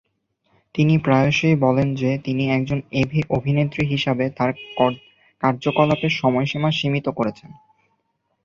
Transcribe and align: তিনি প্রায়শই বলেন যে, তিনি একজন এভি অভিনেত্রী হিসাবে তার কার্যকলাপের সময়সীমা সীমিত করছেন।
তিনি 0.75 0.93
প্রায়শই 0.97 1.55
বলেন 1.55 1.87
যে, 1.95 2.11
তিনি 2.23 2.43
একজন 2.51 2.79
এভি 2.93 3.19
অভিনেত্রী 3.29 3.83
হিসাবে 3.87 4.25
তার 4.29 4.51
কার্যকলাপের 5.43 6.13
সময়সীমা 6.13 6.69
সীমিত 6.71 7.07
করছেন। 7.09 7.49